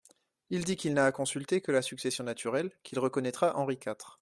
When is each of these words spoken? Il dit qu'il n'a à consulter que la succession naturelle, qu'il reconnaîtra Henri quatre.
Il 0.49 0.63
dit 0.65 0.77
qu'il 0.77 0.95
n'a 0.95 1.05
à 1.05 1.11
consulter 1.11 1.61
que 1.61 1.71
la 1.71 1.83
succession 1.83 2.23
naturelle, 2.23 2.71
qu'il 2.81 2.97
reconnaîtra 2.97 3.55
Henri 3.55 3.77
quatre. 3.77 4.19